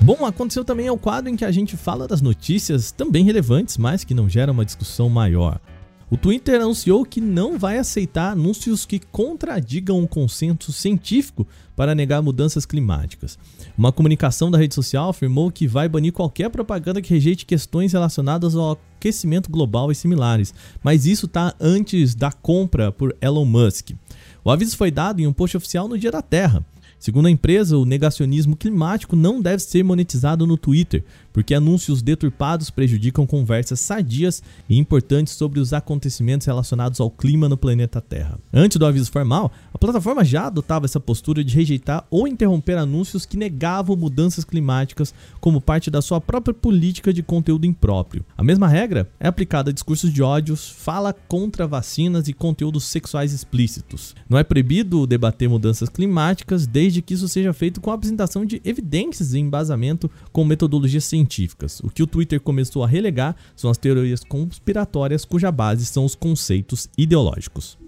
Bom, 0.00 0.26
aconteceu 0.26 0.64
também 0.64 0.88
é 0.88 0.92
o 0.92 0.98
quadro 0.98 1.30
em 1.30 1.36
que 1.36 1.44
a 1.44 1.52
gente 1.52 1.76
fala 1.76 2.08
das 2.08 2.20
notícias 2.20 2.90
também 2.90 3.24
relevantes, 3.24 3.76
mas 3.76 4.02
que 4.02 4.12
não 4.12 4.28
geram 4.28 4.52
uma 4.52 4.64
discussão 4.64 5.08
maior. 5.08 5.60
O 6.12 6.16
Twitter 6.18 6.60
anunciou 6.60 7.06
que 7.06 7.22
não 7.22 7.58
vai 7.58 7.78
aceitar 7.78 8.32
anúncios 8.32 8.84
que 8.84 8.98
contradigam 8.98 10.04
o 10.04 10.06
consenso 10.06 10.70
científico 10.70 11.46
para 11.74 11.94
negar 11.94 12.20
mudanças 12.20 12.66
climáticas. 12.66 13.38
Uma 13.78 13.90
comunicação 13.90 14.50
da 14.50 14.58
rede 14.58 14.74
social 14.74 15.08
afirmou 15.08 15.50
que 15.50 15.66
vai 15.66 15.88
banir 15.88 16.12
qualquer 16.12 16.50
propaganda 16.50 17.00
que 17.00 17.14
rejeite 17.14 17.46
questões 17.46 17.94
relacionadas 17.94 18.54
ao 18.54 18.72
aquecimento 18.72 19.50
global 19.50 19.90
e 19.90 19.94
similares, 19.94 20.52
mas 20.82 21.06
isso 21.06 21.24
está 21.24 21.54
antes 21.58 22.14
da 22.14 22.30
compra 22.30 22.92
por 22.92 23.16
Elon 23.18 23.46
Musk. 23.46 23.92
O 24.44 24.50
aviso 24.50 24.76
foi 24.76 24.90
dado 24.90 25.20
em 25.20 25.26
um 25.26 25.32
post 25.32 25.56
oficial 25.56 25.88
no 25.88 25.96
Dia 25.96 26.10
da 26.10 26.20
Terra. 26.20 26.62
Segundo 26.98 27.26
a 27.26 27.30
empresa, 27.30 27.76
o 27.78 27.86
negacionismo 27.86 28.54
climático 28.54 29.16
não 29.16 29.40
deve 29.40 29.60
ser 29.60 29.82
monetizado 29.82 30.46
no 30.46 30.56
Twitter, 30.58 31.02
porque 31.32 31.54
anúncios 31.54 32.02
deturpados 32.02 32.70
prejudicam 32.70 33.26
conversas 33.26 33.80
sadias 33.80 34.42
e 34.68 34.78
importantes 34.78 35.34
sobre 35.34 35.58
os 35.58 35.72
acontecimentos 35.72 36.46
relacionados 36.46 37.00
ao 37.00 37.10
clima 37.10 37.48
no 37.48 37.56
planeta 37.56 38.00
Terra. 38.00 38.38
Antes 38.52 38.76
do 38.76 38.86
aviso 38.86 39.10
formal, 39.10 39.50
a 39.72 39.78
plataforma 39.78 40.24
já 40.24 40.46
adotava 40.46 40.84
essa 40.84 41.00
postura 41.00 41.42
de 41.42 41.54
rejeitar 41.54 42.06
ou 42.10 42.28
interromper 42.28 42.76
anúncios 42.76 43.24
que 43.24 43.36
negavam 43.36 43.96
mudanças 43.96 44.44
climáticas 44.44 45.14
como 45.40 45.60
parte 45.60 45.90
da 45.90 46.02
sua 46.02 46.20
própria 46.20 46.54
política 46.54 47.12
de 47.12 47.22
conteúdo 47.22 47.66
impróprio. 47.66 48.24
A 48.36 48.44
mesma 48.44 48.68
regra 48.68 49.10
é 49.18 49.26
aplicada 49.26 49.70
a 49.70 49.72
discursos 49.72 50.12
de 50.12 50.22
ódios, 50.22 50.68
fala 50.68 51.12
contra 51.12 51.66
vacinas 51.66 52.28
e 52.28 52.32
conteúdos 52.32 52.84
sexuais 52.84 53.32
explícitos. 53.32 54.14
Não 54.28 54.38
é 54.38 54.44
proibido 54.44 55.06
debater 55.06 55.48
mudanças 55.48 55.88
climáticas 55.88 56.66
desde 56.66 57.00
que 57.00 57.14
isso 57.14 57.28
seja 57.28 57.52
feito 57.52 57.80
com 57.80 57.90
a 57.90 57.94
apresentação 57.94 58.44
de 58.44 58.60
evidências 58.64 59.32
e 59.32 59.38
embasamento 59.38 60.10
com 60.32 60.44
metodologias 60.44 61.04
científicas 61.04 61.21
científicas. 61.22 61.80
O 61.80 61.90
que 61.90 62.02
o 62.02 62.06
Twitter 62.06 62.40
começou 62.40 62.82
a 62.82 62.86
relegar 62.86 63.36
são 63.54 63.70
as 63.70 63.78
teorias 63.78 64.24
conspiratórias 64.24 65.24
cuja 65.24 65.52
base 65.52 65.86
são 65.86 66.04
os 66.04 66.14
conceitos 66.14 66.88
ideológicos. 66.98 67.78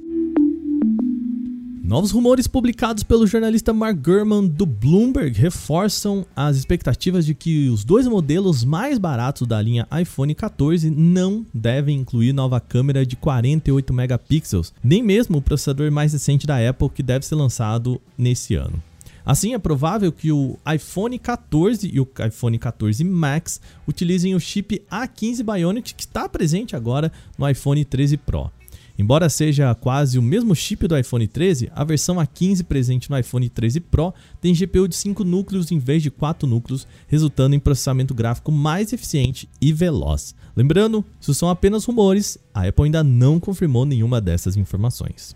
Novos 1.82 2.12
rumores 2.12 2.46
publicados 2.46 3.02
pelo 3.02 3.26
jornalista 3.26 3.70
Mark 3.74 3.98
Gurman 3.98 4.46
do 4.46 4.64
Bloomberg 4.64 5.38
reforçam 5.38 6.24
as 6.34 6.56
expectativas 6.56 7.26
de 7.26 7.34
que 7.34 7.68
os 7.68 7.84
dois 7.84 8.06
modelos 8.06 8.64
mais 8.64 8.96
baratos 8.96 9.46
da 9.46 9.60
linha 9.60 9.86
iPhone 10.00 10.34
14 10.34 10.88
não 10.88 11.44
devem 11.52 11.98
incluir 11.98 12.32
nova 12.32 12.58
câmera 12.58 13.04
de 13.04 13.16
48 13.16 13.92
megapixels, 13.92 14.72
nem 14.82 15.02
mesmo 15.02 15.36
o 15.36 15.42
processador 15.42 15.92
mais 15.92 16.14
recente 16.14 16.46
da 16.46 16.56
Apple 16.66 16.88
que 16.88 17.02
deve 17.02 17.26
ser 17.26 17.34
lançado 17.34 18.00
nesse 18.16 18.54
ano. 18.54 18.82
Assim, 19.24 19.54
é 19.54 19.58
provável 19.58 20.12
que 20.12 20.30
o 20.30 20.58
iPhone 20.74 21.18
14 21.18 21.90
e 21.90 21.98
o 21.98 22.06
iPhone 22.26 22.58
14 22.58 23.02
Max 23.04 23.60
utilizem 23.88 24.34
o 24.34 24.40
chip 24.40 24.82
A15 24.90 25.42
Bionic 25.42 25.94
que 25.94 26.02
está 26.02 26.28
presente 26.28 26.76
agora 26.76 27.10
no 27.38 27.48
iPhone 27.48 27.82
13 27.84 28.18
Pro. 28.18 28.50
Embora 28.96 29.28
seja 29.28 29.74
quase 29.74 30.18
o 30.18 30.22
mesmo 30.22 30.54
chip 30.54 30.86
do 30.86 30.96
iPhone 30.96 31.26
13, 31.26 31.70
a 31.74 31.82
versão 31.82 32.16
A15 32.16 32.64
presente 32.64 33.10
no 33.10 33.18
iPhone 33.18 33.48
13 33.48 33.80
Pro 33.80 34.14
tem 34.40 34.54
GPU 34.54 34.86
de 34.86 34.94
5 34.94 35.24
núcleos 35.24 35.72
em 35.72 35.78
vez 35.78 36.02
de 36.02 36.10
4 36.10 36.46
núcleos, 36.46 36.86
resultando 37.08 37.56
em 37.56 37.58
processamento 37.58 38.14
gráfico 38.14 38.52
mais 38.52 38.92
eficiente 38.92 39.48
e 39.60 39.72
veloz. 39.72 40.34
Lembrando, 40.54 41.04
isso 41.20 41.34
são 41.34 41.48
apenas 41.48 41.84
rumores, 41.84 42.38
a 42.52 42.68
Apple 42.68 42.84
ainda 42.84 43.02
não 43.02 43.40
confirmou 43.40 43.84
nenhuma 43.84 44.20
dessas 44.20 44.56
informações. 44.56 45.34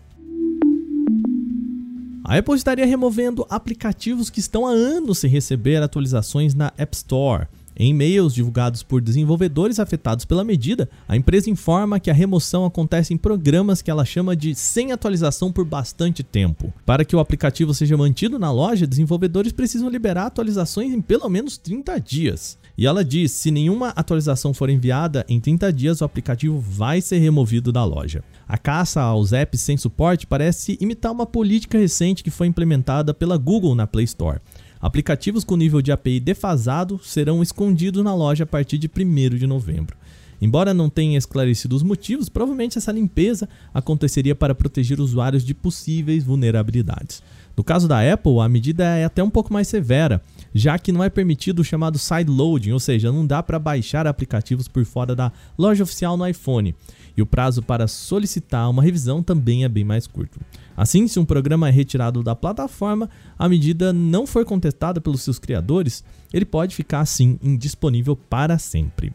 A 2.29 2.37
Apple 2.37 2.53
estaria 2.53 2.85
removendo 2.85 3.43
aplicativos 3.49 4.29
que 4.29 4.39
estão 4.39 4.67
há 4.67 4.69
anos 4.69 5.17
sem 5.17 5.27
receber 5.27 5.81
atualizações 5.81 6.53
na 6.53 6.71
App 6.77 6.95
Store. 6.95 7.47
Em 7.75 7.89
e-mails 7.89 8.35
divulgados 8.35 8.83
por 8.83 9.01
desenvolvedores 9.01 9.79
afetados 9.79 10.25
pela 10.25 10.43
medida, 10.43 10.87
a 11.07 11.17
empresa 11.17 11.49
informa 11.49 11.99
que 11.99 12.11
a 12.11 12.13
remoção 12.13 12.65
acontece 12.65 13.15
em 13.15 13.17
programas 13.17 13.81
que 13.81 13.89
ela 13.89 14.05
chama 14.05 14.35
de 14.35 14.53
sem 14.53 14.91
atualização 14.91 15.51
por 15.51 15.65
bastante 15.65 16.21
tempo. 16.21 16.71
Para 16.85 17.03
que 17.03 17.15
o 17.15 17.19
aplicativo 17.19 17.73
seja 17.73 17.97
mantido 17.97 18.37
na 18.37 18.51
loja, 18.51 18.85
desenvolvedores 18.85 19.51
precisam 19.51 19.89
liberar 19.89 20.27
atualizações 20.27 20.93
em 20.93 21.01
pelo 21.01 21.27
menos 21.29 21.57
30 21.57 21.99
dias. 21.99 22.59
E 22.79 22.85
ela 22.85 23.03
diz: 23.03 23.33
se 23.33 23.51
nenhuma 23.51 23.89
atualização 23.89 24.53
for 24.53 24.69
enviada 24.69 25.25
em 25.27 25.37
30 25.37 25.73
dias, 25.73 25.99
o 25.99 26.05
aplicativo 26.05 26.57
vai 26.61 27.01
ser 27.01 27.17
removido 27.17 27.73
da 27.73 27.83
loja. 27.83 28.23
A 28.47 28.57
caça 28.57 29.01
aos 29.01 29.33
apps 29.33 29.59
sem 29.59 29.75
suporte 29.75 30.25
parece 30.25 30.77
imitar 30.79 31.11
uma 31.11 31.25
política 31.25 31.77
recente 31.77 32.23
que 32.23 32.31
foi 32.31 32.47
implementada 32.47 33.13
pela 33.13 33.35
Google 33.35 33.75
na 33.75 33.85
Play 33.85 34.05
Store. 34.05 34.39
Aplicativos 34.79 35.43
com 35.43 35.57
nível 35.57 35.81
de 35.81 35.91
API 35.91 36.21
defasado 36.21 36.97
serão 37.03 37.43
escondidos 37.43 38.01
na 38.01 38.15
loja 38.15 38.45
a 38.45 38.47
partir 38.47 38.77
de 38.77 38.87
1 38.87 39.35
de 39.35 39.45
novembro. 39.45 39.97
Embora 40.41 40.73
não 40.73 40.89
tenha 40.89 41.17
esclarecido 41.17 41.75
os 41.75 41.83
motivos, 41.83 42.29
provavelmente 42.29 42.77
essa 42.77 42.93
limpeza 42.93 43.49
aconteceria 43.73 44.33
para 44.33 44.55
proteger 44.55 45.01
usuários 45.01 45.43
de 45.43 45.53
possíveis 45.53 46.23
vulnerabilidades. 46.23 47.21
No 47.59 47.63
caso 47.65 47.89
da 47.89 47.99
Apple, 48.13 48.39
a 48.39 48.47
medida 48.47 48.85
é 48.85 49.03
até 49.03 49.21
um 49.21 49.29
pouco 49.29 49.51
mais 49.51 49.67
severa, 49.67 50.21
já 50.55 50.79
que 50.79 50.93
não 50.93 51.03
é 51.03 51.09
permitido 51.09 51.59
o 51.59 51.63
chamado 51.63 51.99
sideloading, 51.99 52.71
ou 52.71 52.79
seja, 52.79 53.11
não 53.11 53.27
dá 53.27 53.43
para 53.43 53.59
baixar 53.59 54.07
aplicativos 54.07 54.69
por 54.69 54.85
fora 54.85 55.13
da 55.13 55.29
loja 55.57 55.83
oficial 55.83 56.15
no 56.15 56.25
iPhone. 56.25 56.73
E 57.17 57.21
o 57.21 57.25
prazo 57.25 57.61
para 57.61 57.85
solicitar 57.85 58.69
uma 58.69 58.81
revisão 58.81 59.21
também 59.21 59.65
é 59.65 59.67
bem 59.67 59.83
mais 59.83 60.07
curto. 60.07 60.39
Assim, 60.77 61.05
se 61.05 61.19
um 61.19 61.25
programa 61.25 61.67
é 61.67 61.71
retirado 61.71 62.23
da 62.23 62.33
plataforma, 62.33 63.09
a 63.37 63.49
medida 63.49 63.91
não 63.91 64.25
for 64.25 64.45
contestada 64.45 65.01
pelos 65.01 65.21
seus 65.21 65.37
criadores, 65.37 66.01
ele 66.31 66.45
pode 66.45 66.73
ficar 66.73 67.01
assim 67.01 67.37
indisponível 67.43 68.15
para 68.15 68.57
sempre. 68.57 69.11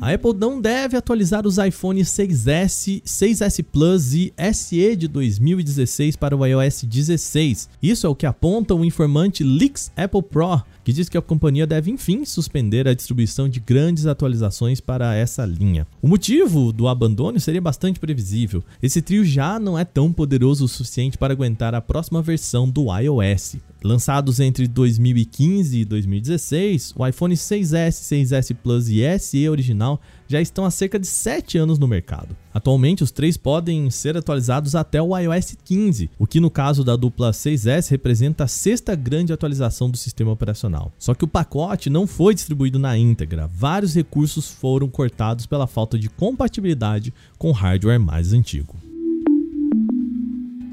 A 0.00 0.14
Apple 0.14 0.32
não 0.32 0.58
deve 0.58 0.96
atualizar 0.96 1.46
os 1.46 1.58
iPhones 1.58 2.08
6S, 2.08 3.02
6S 3.02 3.62
Plus 3.62 4.14
e 4.14 4.32
SE 4.54 4.96
de 4.96 5.06
2016 5.06 6.16
para 6.16 6.34
o 6.34 6.46
iOS 6.46 6.84
16. 6.84 7.68
Isso 7.82 8.06
é 8.06 8.10
o 8.10 8.14
que 8.14 8.24
aponta 8.24 8.74
o 8.74 8.82
informante 8.82 9.44
Leaks 9.44 9.92
Apple 9.94 10.22
Pro, 10.22 10.62
que 10.84 10.92
diz 10.92 11.08
que 11.08 11.18
a 11.18 11.22
companhia 11.22 11.66
deve 11.66 11.90
enfim 11.90 12.24
suspender 12.24 12.88
a 12.88 12.94
distribuição 12.94 13.48
de 13.48 13.60
grandes 13.60 14.06
atualizações 14.06 14.80
para 14.80 15.14
essa 15.14 15.44
linha. 15.44 15.86
O 16.00 16.08
motivo 16.08 16.72
do 16.72 16.88
abandono 16.88 17.38
seria 17.38 17.60
bastante 17.60 18.00
previsível. 18.00 18.62
Esse 18.82 19.02
trio 19.02 19.24
já 19.24 19.58
não 19.58 19.78
é 19.78 19.84
tão 19.84 20.12
poderoso 20.12 20.64
o 20.64 20.68
suficiente 20.68 21.18
para 21.18 21.32
aguentar 21.32 21.74
a 21.74 21.80
próxima 21.80 22.22
versão 22.22 22.68
do 22.68 22.86
iOS. 22.96 23.56
Lançados 23.82 24.40
entre 24.40 24.68
2015 24.68 25.78
e 25.78 25.84
2016, 25.86 26.92
o 26.96 27.06
iPhone 27.06 27.34
6S, 27.34 27.92
6S 27.92 28.54
Plus 28.54 28.88
e 28.88 29.18
SE 29.18 29.48
original 29.48 30.00
já 30.30 30.40
estão 30.40 30.64
há 30.64 30.70
cerca 30.70 30.96
de 30.96 31.08
7 31.08 31.58
anos 31.58 31.76
no 31.76 31.88
mercado. 31.88 32.36
Atualmente, 32.54 33.02
os 33.02 33.10
três 33.10 33.36
podem 33.36 33.90
ser 33.90 34.16
atualizados 34.16 34.76
até 34.76 35.02
o 35.02 35.18
iOS 35.18 35.56
15, 35.64 36.08
o 36.16 36.24
que 36.24 36.38
no 36.38 36.48
caso 36.48 36.84
da 36.84 36.94
dupla 36.94 37.32
6S 37.32 37.90
representa 37.90 38.44
a 38.44 38.48
sexta 38.48 38.94
grande 38.94 39.32
atualização 39.32 39.90
do 39.90 39.96
sistema 39.96 40.30
operacional. 40.30 40.92
Só 41.00 41.14
que 41.14 41.24
o 41.24 41.28
pacote 41.28 41.90
não 41.90 42.06
foi 42.06 42.32
distribuído 42.32 42.78
na 42.78 42.96
íntegra, 42.96 43.48
vários 43.52 43.92
recursos 43.92 44.48
foram 44.48 44.88
cortados 44.88 45.46
pela 45.46 45.66
falta 45.66 45.98
de 45.98 46.08
compatibilidade 46.08 47.12
com 47.36 47.50
hardware 47.50 47.98
mais 47.98 48.32
antigo. 48.32 48.76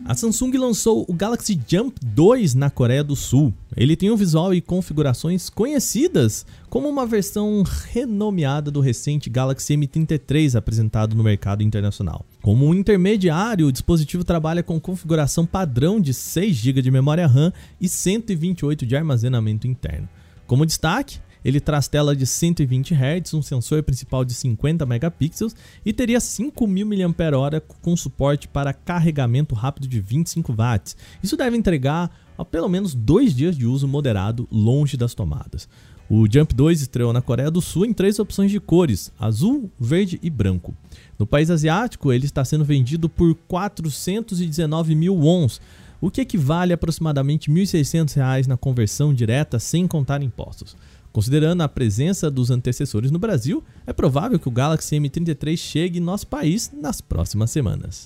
A 0.05 0.13
Samsung 0.13 0.51
lançou 0.55 1.03
o 1.09 1.13
Galaxy 1.13 1.59
Jump 1.67 1.99
2 2.05 2.53
na 2.53 2.69
Coreia 2.69 3.03
do 3.03 3.13
Sul. 3.13 3.53
Ele 3.77 3.95
tem 3.95 4.09
um 4.09 4.15
visual 4.15 4.55
e 4.55 4.59
configurações 4.59 5.51
conhecidas 5.51 6.47
como 6.67 6.89
uma 6.89 7.05
versão 7.05 7.63
renomeada 7.91 8.71
do 8.71 8.81
recente 8.81 9.29
Galaxy 9.29 9.75
M33 9.75 10.55
apresentado 10.55 11.15
no 11.15 11.23
mercado 11.23 11.61
internacional. 11.61 12.25
Como 12.41 12.65
um 12.65 12.73
intermediário, 12.73 13.67
o 13.67 13.71
dispositivo 13.71 14.23
trabalha 14.23 14.63
com 14.63 14.79
configuração 14.79 15.45
padrão 15.45 16.01
de 16.01 16.11
6 16.11 16.55
GB 16.55 16.81
de 16.81 16.89
memória 16.89 17.27
RAM 17.27 17.53
e 17.79 17.87
128 17.87 18.83
de 18.83 18.95
armazenamento 18.95 19.67
interno. 19.67 20.09
Como 20.47 20.65
destaque, 20.65 21.19
ele 21.43 21.59
traz 21.59 21.87
tela 21.87 22.15
de 22.15 22.25
120 22.25 22.93
Hz, 22.93 23.33
um 23.33 23.41
sensor 23.41 23.83
principal 23.83 24.25
de 24.25 24.33
50 24.33 24.85
megapixels 24.85 25.55
e 25.85 25.93
teria 25.93 26.19
5.000 26.19 27.07
mAh 27.07 27.61
com 27.81 27.95
suporte 27.95 28.47
para 28.47 28.73
carregamento 28.73 29.55
rápido 29.55 29.87
de 29.87 29.99
25 29.99 30.53
watts. 30.53 30.95
Isso 31.21 31.37
deve 31.37 31.57
entregar 31.57 32.11
a 32.37 32.45
pelo 32.45 32.69
menos 32.69 32.93
dois 32.93 33.35
dias 33.35 33.57
de 33.57 33.65
uso 33.65 33.87
moderado 33.87 34.47
longe 34.51 34.95
das 34.95 35.13
tomadas. 35.13 35.67
O 36.09 36.25
Jump 36.31 36.55
2 36.55 36.81
estreou 36.81 37.11
na 37.11 37.21
Coreia 37.21 37.51
do 37.51 37.59
Sul 37.59 37.85
em 37.85 37.91
três 37.91 38.17
opções 38.17 38.49
de 38.49 38.61
cores: 38.61 39.11
azul, 39.19 39.69
verde 39.77 40.17
e 40.23 40.29
branco. 40.29 40.73
No 41.19 41.27
país 41.27 41.49
asiático, 41.49 42.13
ele 42.13 42.25
está 42.25 42.45
sendo 42.45 42.63
vendido 42.63 43.09
por 43.09 43.35
419 43.47 44.95
mil 44.95 45.15
wons, 45.15 45.59
o 45.99 46.09
que 46.09 46.21
equivale 46.21 46.71
a 46.71 46.75
aproximadamente 46.75 47.51
R$ 47.51 47.61
1.600 47.61 48.47
na 48.47 48.55
conversão 48.55 49.13
direta 49.13 49.59
sem 49.59 49.85
contar 49.85 50.23
impostos. 50.23 50.77
Considerando 51.17 51.63
a 51.63 51.67
presença 51.67 52.29
dos 52.29 52.51
antecessores 52.51 53.09
no 53.09 53.17
Brasil, 53.17 53.63
é 53.87 53.91
provável 53.91 54.37
que 54.37 54.47
o 54.47 54.51
Galaxy 54.51 54.97
M33 54.97 55.57
chegue 55.57 55.97
em 55.97 55.99
nosso 55.99 56.27
país 56.27 56.71
nas 56.71 57.01
próximas 57.01 57.49
semanas. 57.49 58.05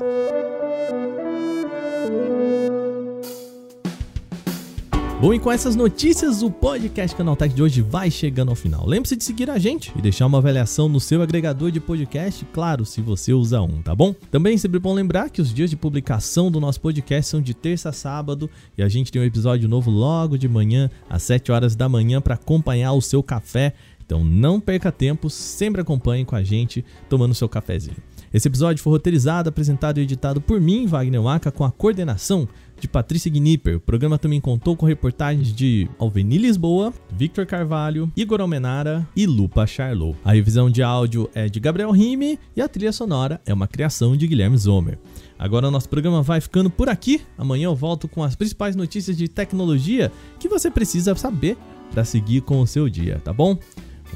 Bom, 5.22 5.36
e 5.36 5.40
com 5.40 5.52
essas 5.52 5.76
notícias, 5.76 6.42
o 6.42 6.50
podcast 6.50 7.16
Canaltech 7.16 7.54
de 7.54 7.62
hoje 7.62 7.80
vai 7.84 8.10
chegando 8.10 8.50
ao 8.50 8.56
final. 8.56 8.88
Lembre-se 8.88 9.16
de 9.16 9.24
seguir 9.24 9.52
a 9.52 9.60
gente 9.60 9.94
e 9.96 10.02
deixar 10.02 10.26
uma 10.26 10.40
avaliação 10.40 10.90
no 10.90 11.00
seu 11.00 11.22
agregador 11.22 11.70
de 11.70 11.80
podcast, 11.80 12.44
claro, 12.52 12.84
se 12.88 13.02
você 13.02 13.32
usa 13.32 13.62
um, 13.62 13.84
tá 13.84 13.94
bom? 13.94 14.16
Também 14.32 14.56
é 14.56 14.58
sempre 14.58 14.80
bom 14.80 14.96
lembrar 14.96 15.30
que 15.30 15.40
os 15.40 15.54
dias 15.54 15.70
de 15.70 15.78
publicação 15.78 16.50
do 16.50 16.60
nosso 16.60 16.82
podcast 16.82 17.30
são 17.30 17.40
de 17.40 17.54
terça 17.54 17.90
a 17.90 17.94
sábado 17.94 18.50
e 18.76 18.82
a 18.82 18.90
gente 18.90 19.12
tem 19.12 19.22
um 19.22 19.26
episódio 19.26 19.70
novo 19.70 19.92
logo 19.92 20.40
de 20.40 20.50
manhã, 20.50 20.90
às 21.08 21.22
7 21.22 21.52
horas 21.52 21.76
da 21.76 21.88
manhã, 21.88 22.20
para 22.20 22.34
acompanhar 22.34 22.94
o 22.94 23.02
seu 23.02 23.22
café. 23.22 23.76
Então 24.04 24.24
não 24.24 24.60
perca 24.60 24.92
tempo, 24.92 25.30
sempre 25.30 25.82
acompanhe 25.82 26.26
com 26.26 26.36
a 26.36 26.42
gente 26.42 26.84
tomando 27.08 27.36
seu 27.36 27.48
cafezinho. 27.48 27.98
Esse 28.34 28.48
episódio 28.48 28.82
foi 28.82 28.94
roteirizado, 28.94 29.50
apresentado 29.50 30.00
e 30.00 30.04
editado 30.04 30.40
por 30.40 30.60
mim, 30.60 30.88
Wagner 30.88 31.22
Waka, 31.22 31.52
com 31.52 31.66
a 31.66 31.72
coordenação 31.72 32.48
de 32.82 32.88
Patrícia 32.88 33.32
Gnipper. 33.32 33.78
O 33.78 33.80
programa 33.80 34.18
também 34.18 34.42
contou 34.42 34.76
com 34.76 34.86
reportagens 34.86 35.54
de 35.54 35.88
Alveni 36.00 36.38
Lisboa, 36.38 36.94
Victor 37.12 37.46
Carvalho, 37.46 38.12
Igor 38.16 38.42
Almenara 38.42 39.08
e 39.16 39.26
Lupa 39.26 39.66
Charlot. 39.68 40.18
A 40.26 40.34
revisão 40.34 40.70
de 40.70 40.82
áudio 40.82 41.30
é 41.34 41.48
de 41.48 41.60
Gabriel 41.60 41.92
Rime 41.92 42.40
e 42.56 42.62
a 42.62 42.68
trilha 42.68 42.92
sonora 42.92 43.40
é 43.46 43.54
uma 43.54 43.68
criação 43.68 44.18
de 44.18 44.28
Guilherme 44.28 44.58
Zomer. 44.58 44.98
Agora 45.38 45.68
o 45.68 45.72
nosso 45.72 45.90
programa 45.90 46.22
vai 46.22 46.42
ficando 46.42 46.70
por 46.70 46.90
aqui. 46.90 47.22
Amanhã 47.38 47.66
eu 47.66 47.76
volto 47.76 48.08
com 48.08 48.24
as 48.24 48.36
principais 48.36 48.76
notícias 48.76 49.18
de 49.18 49.28
tecnologia 49.28 50.12
que 50.40 50.50
você 50.50 50.70
precisa 50.70 51.16
saber 51.16 51.58
para 51.92 52.04
seguir 52.04 52.42
com 52.42 52.62
o 52.62 52.68
seu 52.68 52.90
dia, 52.90 53.22
tá 53.24 53.34
bom? 53.34 53.58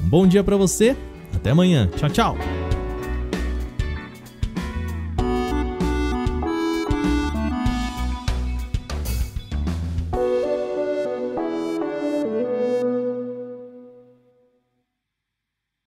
Um 0.02 0.08
bom 0.08 0.26
dia 0.26 0.42
para 0.42 0.56
você. 0.56 0.96
Até 1.34 1.50
amanhã. 1.50 1.88
Tchau, 1.96 2.10
tchau. 2.10 2.65